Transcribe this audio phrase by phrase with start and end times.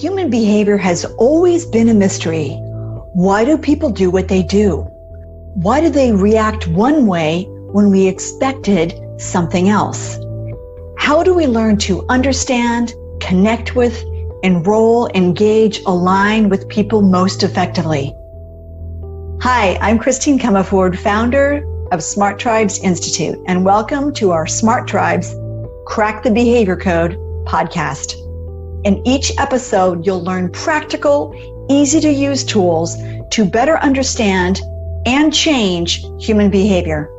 [0.00, 2.48] Human behavior has always been a mystery.
[3.12, 4.78] Why do people do what they do?
[5.54, 10.18] Why do they react one way when we expected something else?
[10.98, 14.02] How do we learn to understand, connect with,
[14.42, 18.12] enroll, engage, align with people most effectively?
[19.42, 25.36] Hi, I'm Christine Comaford, founder of Smart Tribes Institute, and welcome to our Smart Tribes
[25.86, 27.12] Crack the Behavior Code
[27.46, 28.23] podcast.
[28.84, 31.34] In each episode, you'll learn practical,
[31.70, 32.96] easy to use tools
[33.30, 34.60] to better understand
[35.06, 37.10] and change human behavior.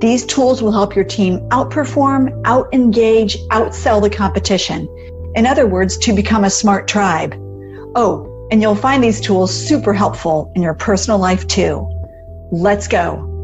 [0.00, 4.88] These tools will help your team outperform, out engage, outsell the competition.
[5.36, 7.34] In other words, to become a smart tribe.
[7.94, 11.88] Oh, and you'll find these tools super helpful in your personal life too.
[12.50, 13.35] Let's go.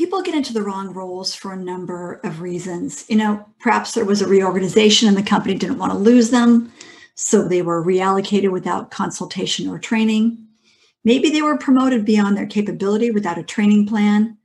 [0.00, 3.04] People get into the wrong roles for a number of reasons.
[3.10, 6.72] You know, perhaps there was a reorganization and the company didn't want to lose them,
[7.16, 10.38] so they were reallocated without consultation or training.
[11.04, 14.38] Maybe they were promoted beyond their capability without a training plan.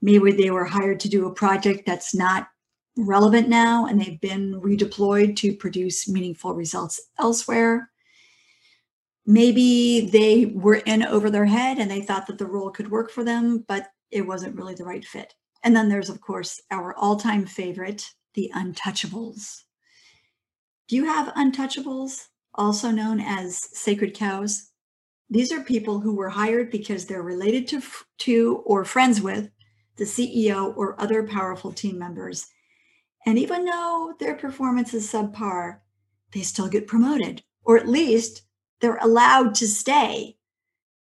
[0.00, 2.46] Maybe they were hired to do a project that's not
[2.96, 7.90] relevant now and they've been redeployed to produce meaningful results elsewhere.
[9.26, 13.10] Maybe they were in over their head and they thought that the role could work
[13.10, 15.34] for them, but it wasn't really the right fit.
[15.62, 19.62] And then there's, of course, our all time favorite, the untouchables.
[20.88, 24.70] Do you have untouchables, also known as sacred cows?
[25.28, 27.82] These are people who were hired because they're related to,
[28.18, 29.50] to or friends with
[29.96, 32.46] the CEO or other powerful team members.
[33.24, 35.80] And even though their performance is subpar,
[36.32, 38.42] they still get promoted, or at least
[38.80, 40.35] they're allowed to stay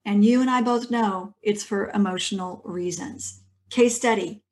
[0.05, 3.41] and you and I both know it's for emotional reasons.
[3.69, 4.43] Case study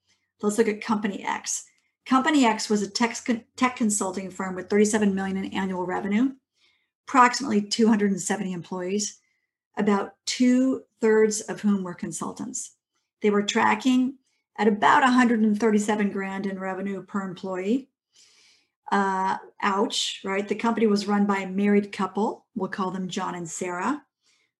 [0.41, 1.63] let's look at Company X.
[2.05, 3.15] Company X was a tech,
[3.55, 6.31] tech consulting firm with 37 million in annual revenue,
[7.07, 9.19] approximately 270 employees,
[9.77, 12.75] about two thirds of whom were consultants.
[13.21, 14.15] They were tracking
[14.57, 17.89] at about 137 grand in revenue per employee.
[18.91, 20.47] Uh, ouch, right?
[20.47, 22.45] The company was run by a married couple.
[22.53, 24.03] We'll call them John and Sarah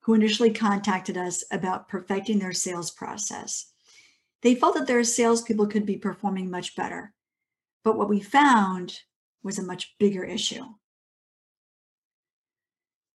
[0.03, 3.71] who initially contacted us about perfecting their sales process.
[4.41, 7.13] They felt that their salespeople could be performing much better.
[7.83, 8.99] But what we found
[9.43, 10.63] was a much bigger issue.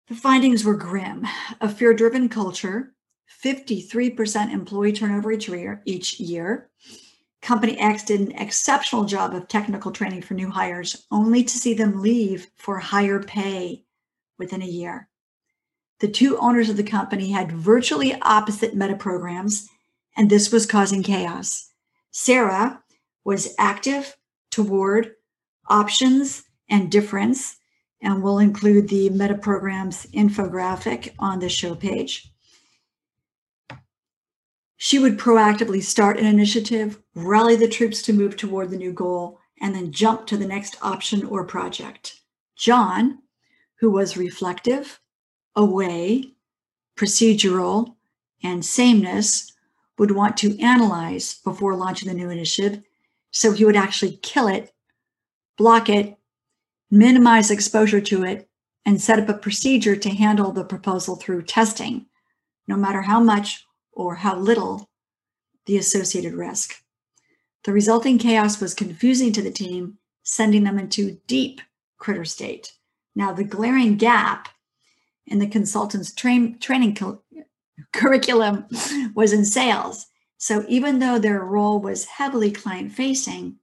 [0.07, 1.27] The findings were grim.
[1.61, 2.95] A fear driven culture,
[3.43, 6.71] 53% employee turnover each year, each year.
[7.43, 11.75] Company X did an exceptional job of technical training for new hires, only to see
[11.75, 13.85] them leave for higher pay
[14.39, 15.07] within a year.
[15.99, 19.67] The two owners of the company had virtually opposite meta programs,
[20.15, 21.71] and this was causing chaos.
[22.11, 22.81] Sarah
[23.25, 24.15] was active
[24.49, 25.15] toward
[25.67, 27.57] options and difference,
[28.01, 32.31] and we'll include the meta programs infographic on the show page.
[34.77, 39.39] She would proactively start an initiative, rally the troops to move toward the new goal,
[39.59, 42.21] and then jump to the next option or project.
[42.55, 43.19] John,
[43.79, 45.01] who was reflective,
[45.59, 46.31] away,
[46.95, 47.95] procedural,
[48.41, 49.51] and sameness
[49.97, 52.81] would want to analyze before launching the new initiative.
[53.31, 54.71] So he would actually kill it,
[55.57, 56.17] block it,
[56.89, 58.49] minimize exposure to it,
[58.85, 62.05] and set up a procedure to handle the proposal through testing,
[62.65, 64.89] no matter how much or how little
[65.65, 66.81] the associated risk.
[67.65, 71.59] The resulting chaos was confusing to the team, sending them into deep
[71.97, 72.71] critter state.
[73.13, 74.47] Now, the glaring gap
[75.29, 77.21] in the consultant's train, training cu-
[77.93, 78.65] curriculum
[79.15, 80.07] was in sales.
[80.37, 83.57] So even though their role was heavily client facing,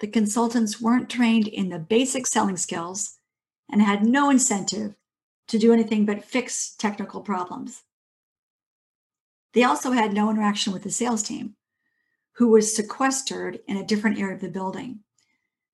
[0.00, 3.18] the consultants weren't trained in the basic selling skills
[3.70, 4.94] and had no incentive
[5.48, 7.82] to do anything but fix technical problems.
[9.52, 11.56] They also had no interaction with the sales team,
[12.36, 15.00] who was sequestered in a different area of the building.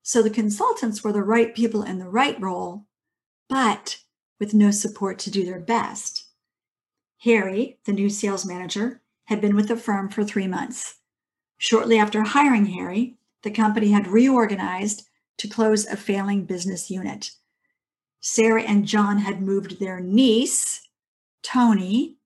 [0.01, 2.85] So the consultants were the right people in the right role,
[3.49, 3.99] but
[4.39, 6.25] with no support to do their best.
[7.23, 10.95] Harry, the new sales manager, had been with the firm for three months.
[11.57, 15.07] Shortly after hiring Harry, the company had reorganized
[15.37, 17.31] to close a failing business unit.
[18.21, 20.81] Sarah and John had moved their niece,
[21.43, 22.17] Tony,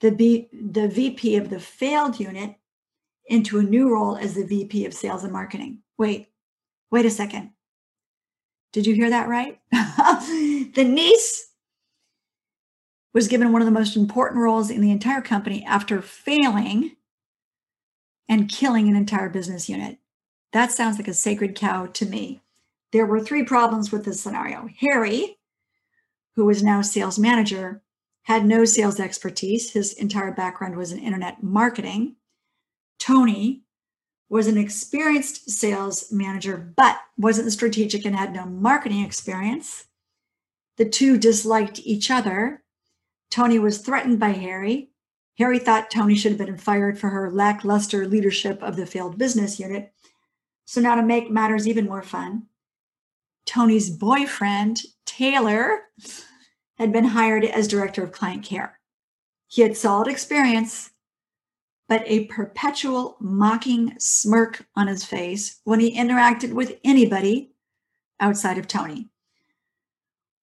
[0.00, 2.56] the, B, the VP of the failed unit,
[3.26, 5.78] into a new role as the VP of sales and marketing.
[5.98, 6.28] Wait,
[6.90, 7.50] wait a second.
[8.72, 9.60] Did you hear that right?
[9.72, 11.49] the niece
[13.12, 16.96] was given one of the most important roles in the entire company after failing
[18.28, 19.98] and killing an entire business unit.
[20.52, 22.40] That sounds like a sacred cow to me.
[22.92, 24.68] There were three problems with this scenario.
[24.80, 25.38] Harry,
[26.36, 27.82] who was now sales manager,
[28.22, 29.72] had no sales expertise.
[29.72, 32.16] His entire background was in internet marketing.
[32.98, 33.62] Tony
[34.28, 39.86] was an experienced sales manager, but wasn't strategic and had no marketing experience.
[40.76, 42.62] The two disliked each other.
[43.30, 44.90] Tony was threatened by Harry.
[45.38, 49.58] Harry thought Tony should have been fired for her lackluster leadership of the failed business
[49.58, 49.92] unit.
[50.66, 52.46] So, now to make matters even more fun,
[53.46, 55.82] Tony's boyfriend, Taylor,
[56.78, 58.78] had been hired as director of client care.
[59.48, 60.90] He had solid experience,
[61.88, 67.52] but a perpetual mocking smirk on his face when he interacted with anybody
[68.20, 69.08] outside of Tony.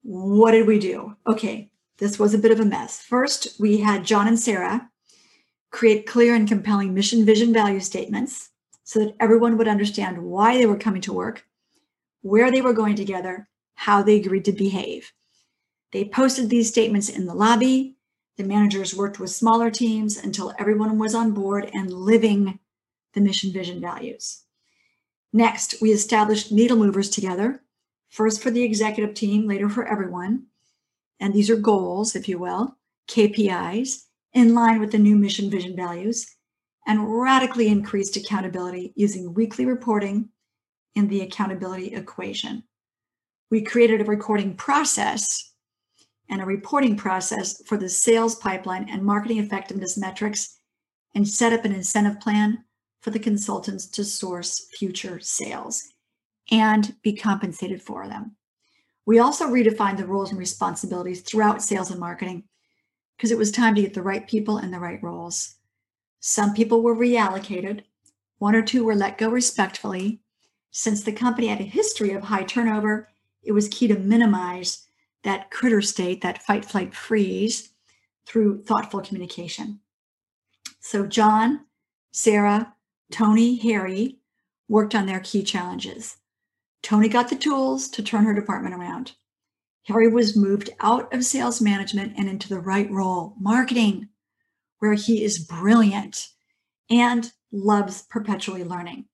[0.03, 1.15] What did we do?
[1.25, 3.01] Okay, this was a bit of a mess.
[3.01, 4.89] First, we had John and Sarah
[5.71, 8.49] create clear and compelling mission, vision, value statements
[8.83, 11.45] so that everyone would understand why they were coming to work,
[12.21, 15.11] where they were going together, how they agreed to behave.
[15.91, 17.97] They posted these statements in the lobby.
[18.37, 22.59] The managers worked with smaller teams until everyone was on board and living
[23.13, 24.43] the mission, vision, values.
[25.33, 27.61] Next, we established needle movers together,
[28.09, 30.45] first for the executive team, later for everyone.
[31.19, 32.77] And these are goals, if you will,
[33.09, 34.03] KPIs,
[34.33, 36.27] in line with the new mission, vision, values,
[36.85, 40.29] and radically increased accountability using weekly reporting
[40.95, 42.63] in the accountability equation.
[43.51, 45.53] We created a recording process
[46.29, 50.59] and a reporting process for the sales pipeline and marketing effectiveness metrics
[51.13, 52.63] and set up an incentive plan
[53.01, 55.83] for the consultants to source future sales
[56.51, 58.36] and be compensated for them.
[59.07, 62.43] We also redefined the roles and responsibilities throughout sales and marketing
[63.15, 65.55] because it was time to get the right people in the right roles.
[66.19, 67.83] Some people were reallocated,
[68.39, 70.19] one or two were let go respectfully.
[70.71, 73.07] Since the company had a history of high turnover,
[73.43, 74.85] it was key to minimize
[75.23, 77.69] that critter state, that fight, flight, freeze
[78.25, 79.79] through thoughtful communication.
[80.81, 81.61] So, John,
[82.11, 82.73] Sarah,
[83.09, 84.19] Tony, Harry
[84.67, 86.17] worked on their key challenges.
[86.81, 89.13] Tony got the tools to turn her department around.
[89.83, 94.09] Harry was moved out of sales management and into the right role, marketing,
[94.79, 96.29] where he is brilliant
[96.89, 99.05] and loves perpetually learning.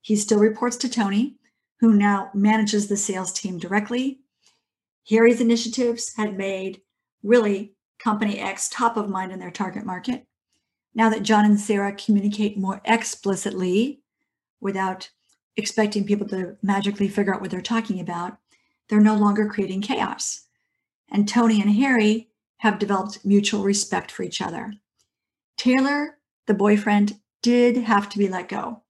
[0.00, 1.36] He still reports to Tony,
[1.80, 4.20] who now manages the sales team directly
[5.08, 6.82] Harry's initiatives had made
[7.22, 10.26] really Company X top of mind in their target market.
[10.94, 14.02] Now that John and Sarah communicate more explicitly
[14.60, 15.10] without
[15.58, 18.38] expecting people to magically figure out what they're talking about,
[18.88, 20.46] they're no longer creating chaos.
[21.10, 22.28] And Tony and Harry
[22.58, 24.72] have developed mutual respect for each other.
[25.56, 28.82] Taylor, the boyfriend, did have to be let go.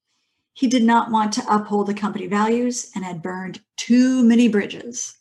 [0.52, 5.16] He did not want to uphold the company values and had burned too many bridges.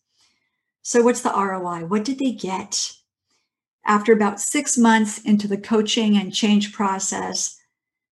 [0.82, 1.86] So, what's the ROI?
[1.86, 2.94] What did they get?
[3.86, 7.60] After about six months into the coaching and change process,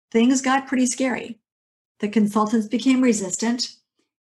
[0.09, 1.40] things got pretty scary.
[2.01, 3.75] The consultants became resistant,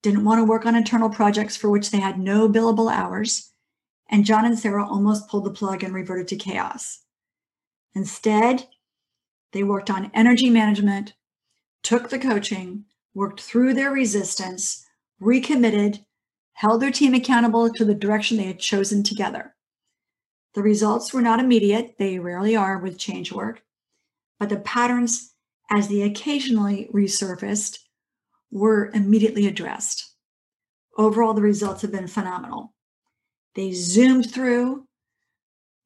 [0.02, 3.52] didn't want to work on internal projects for which they had no billable hours,
[4.08, 7.02] and John and Sarah almost pulled the plug and reverted to chaos.
[7.94, 8.66] Instead,
[9.52, 11.12] they worked on energy management,
[11.82, 14.86] took the coaching, worked through their resistance,
[15.20, 16.02] recommitted,
[16.54, 19.54] held their team accountable to the direction they had chosen together.
[20.54, 23.62] The results were not immediate, they rarely are with change work,
[24.40, 25.34] but the patterns,
[25.70, 27.78] as they occasionally resurfaced,
[28.50, 30.14] were immediately addressed.
[30.96, 32.74] Overall, the results have been phenomenal.
[33.54, 34.86] They zoomed through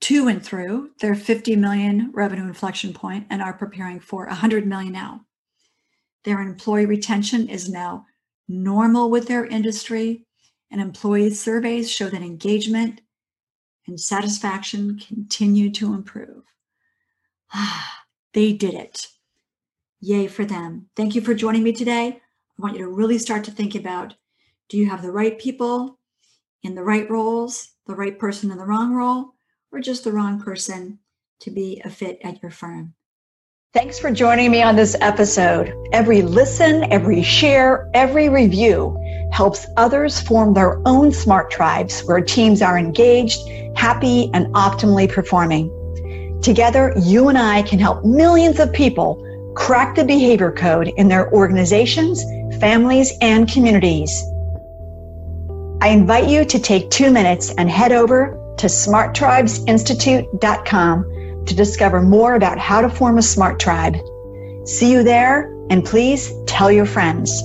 [0.02, 4.92] to and through their 50 million revenue inflection point and are preparing for 100 million
[4.92, 5.26] now.
[6.24, 8.06] Their employee retention is now
[8.48, 10.26] normal with their industry
[10.70, 13.00] and employee surveys show that engagement
[13.86, 16.44] and satisfaction continue to improve.
[18.32, 19.08] They did it.
[20.00, 20.86] Yay for them.
[20.96, 22.08] Thank you for joining me today.
[22.58, 24.14] I want you to really start to think about
[24.70, 25.98] do you have the right people
[26.62, 29.34] in the right roles, the right person in the wrong role,
[29.72, 30.98] or just the wrong person
[31.40, 32.94] to be a fit at your firm?
[33.74, 35.72] Thanks for joining me on this episode.
[35.92, 38.98] Every listen, every share, every review
[39.32, 43.38] helps others form their own smart tribes where teams are engaged,
[43.76, 45.70] happy, and optimally performing.
[46.42, 51.32] Together, you and I can help millions of people crack the behavior code in their
[51.32, 52.22] organizations,
[52.60, 54.22] families, and communities.
[55.82, 62.34] I invite you to take two minutes and head over to smarttribesinstitute.com to discover more
[62.34, 63.96] about how to form a smart tribe.
[64.66, 67.42] See you there, and please tell your friends.